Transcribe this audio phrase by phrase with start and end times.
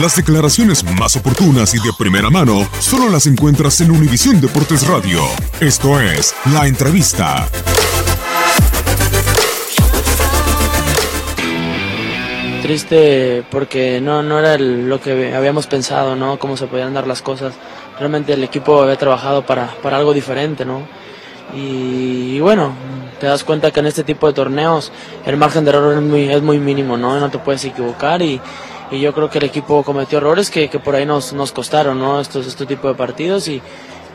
[0.00, 5.20] Las declaraciones más oportunas y de primera mano solo las encuentras en Univisión Deportes Radio.
[5.60, 7.46] Esto es La Entrevista.
[12.62, 16.38] Triste porque no, no era lo que habíamos pensado, ¿no?
[16.38, 17.52] Cómo se podían dar las cosas.
[17.98, 20.80] Realmente el equipo había trabajado para, para algo diferente, ¿no?
[21.54, 22.72] Y, bueno,
[23.20, 24.90] te das cuenta que en este tipo de torneos
[25.26, 27.20] el margen de error es muy, es muy mínimo, ¿no?
[27.20, 28.40] No te puedes equivocar y,
[28.90, 31.98] y yo creo que el equipo cometió errores que, que por ahí nos, nos costaron,
[31.98, 32.20] ¿no?
[32.20, 33.62] Estos, este tipo de partidos y,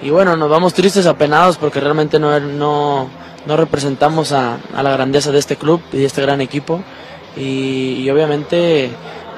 [0.02, 3.10] y bueno, nos vamos tristes, apenados porque realmente no, no,
[3.46, 6.82] no representamos a, a la grandeza de este club y de este gran equipo
[7.36, 8.92] y, y obviamente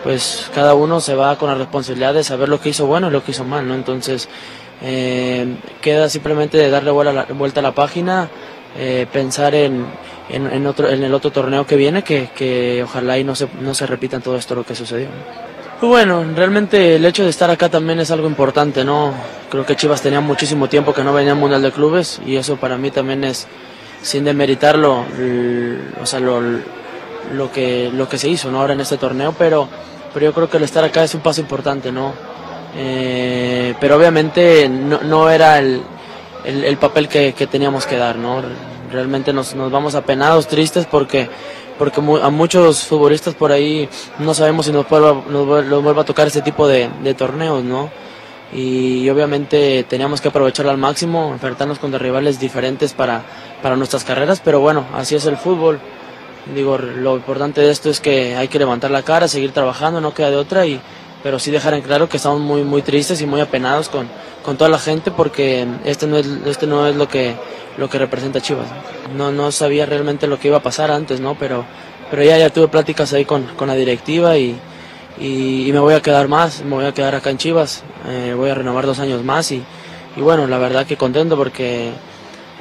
[0.03, 3.11] pues cada uno se va con la responsabilidad de saber lo que hizo bueno y
[3.11, 3.75] lo que hizo mal, ¿no?
[3.75, 4.29] Entonces
[4.81, 8.29] eh, queda simplemente de darle vuelta a la, vuelta a la página,
[8.77, 9.85] eh, pensar en,
[10.29, 13.47] en, en otro, en el otro torneo que viene, que, que ojalá y no se,
[13.61, 15.07] no se repita todo esto lo que sucedió.
[15.79, 19.13] Pues bueno, realmente el hecho de estar acá también es algo importante, ¿no?
[19.49, 22.57] Creo que Chivas tenía muchísimo tiempo que no venía al Mundial de Clubes y eso
[22.57, 23.47] para mí también es,
[24.01, 25.05] sin demeritarlo,
[26.01, 26.41] o sea, lo,
[27.33, 28.59] lo que, lo que se hizo ¿no?
[28.59, 29.69] ahora en este torneo, pero,
[30.13, 32.13] pero yo creo que el estar acá es un paso importante, ¿no?
[32.75, 35.81] Eh, pero obviamente no, no era el,
[36.43, 38.41] el, el papel que, que teníamos que dar, ¿no?
[38.91, 41.29] Realmente nos, nos vamos apenados, tristes, porque,
[41.77, 43.87] porque a muchos futbolistas por ahí
[44.19, 47.13] no sabemos si nos, vuelva, nos, vuel- nos vuelva a tocar este tipo de, de
[47.13, 47.89] torneos, ¿no?
[48.51, 53.21] y obviamente teníamos que aprovecharlo al máximo, enfrentarnos contra rivales diferentes para,
[53.61, 55.79] para nuestras carreras, pero bueno, así es el fútbol.
[56.55, 60.15] Digo, lo importante de esto es que hay que levantar la cara, seguir trabajando, no
[60.15, 60.81] queda de otra, y,
[61.21, 64.07] pero sí dejar en claro que estamos muy, muy tristes y muy apenados con,
[64.43, 67.35] con toda la gente porque este no es, este no es lo, que,
[67.79, 68.67] lo que representa Chivas.
[69.15, 71.35] No, no sabía realmente lo que iba a pasar antes, ¿no?
[71.35, 71.65] pero,
[72.11, 74.55] pero ya, ya tuve pláticas ahí con, con la directiva y,
[75.19, 78.49] y, me voy a quedar más, me voy a quedar acá en Chivas, eh, voy
[78.49, 79.63] a renovar dos años más y,
[80.15, 81.91] y bueno, la verdad que contento porque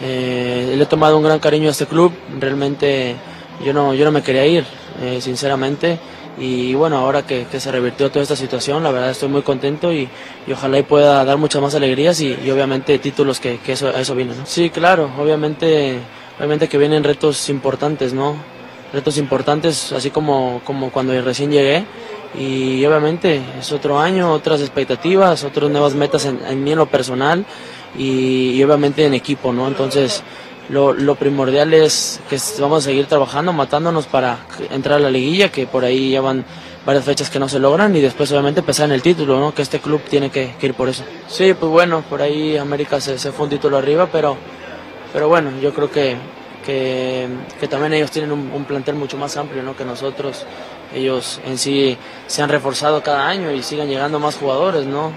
[0.01, 3.17] eh, le he tomado un gran cariño a este club, realmente
[3.65, 4.65] yo no, yo no me quería ir,
[5.03, 5.99] eh, sinceramente,
[6.41, 9.93] y bueno, ahora que, que se revirtió toda esta situación, la verdad estoy muy contento
[9.93, 10.09] y,
[10.47, 13.89] y ojalá y pueda dar muchas más alegrías y, y obviamente títulos que, que eso,
[13.89, 14.35] a eso viene.
[14.35, 14.47] ¿no?
[14.47, 15.99] Sí, claro, obviamente,
[16.39, 18.37] obviamente que vienen retos importantes, ¿no?
[18.93, 21.85] Retos importantes, así como, como cuando recién llegué
[22.39, 26.87] y obviamente es otro año, otras expectativas, otras nuevas metas en, en mí en lo
[26.87, 27.45] personal
[27.99, 29.67] y, y obviamente en equipo, ¿no?
[29.67, 30.23] Entonces
[30.69, 34.39] lo, lo primordial es que vamos a seguir trabajando, matándonos para
[34.71, 36.45] entrar a la liguilla, que por ahí llevan
[36.85, 39.55] varias fechas que no se logran y después obviamente empezar en el título, ¿no?
[39.55, 41.05] Que este club tiene que, que ir por eso.
[41.27, 44.37] Sí, pues bueno, por ahí América se, se fue un título arriba, pero,
[45.13, 46.17] pero bueno, yo creo que,
[46.65, 47.29] que,
[47.61, 49.77] que también ellos tienen un, un plantel mucho más amplio ¿no?
[49.77, 50.45] que nosotros.
[50.95, 55.13] Ellos en sí se han reforzado cada año y siguen llegando más jugadores, ¿no?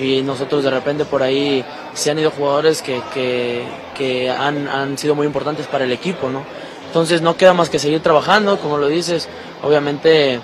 [0.00, 1.64] Y nosotros de repente por ahí
[1.94, 6.44] se han ido jugadores que, que, han, han sido muy importantes para el equipo, ¿no?
[6.86, 9.28] Entonces no queda más que seguir trabajando, como lo dices,
[9.62, 10.40] obviamente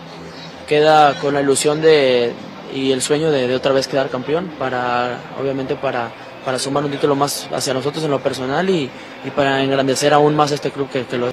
[0.67, 2.33] queda con la ilusión de
[2.75, 6.11] y el sueño de, otra vez quedar campeón para obviamente para,
[6.45, 8.91] para sumar un título más hacia nosotros en lo personal y,
[9.25, 11.33] y para engrandecer aún más este club que, que lo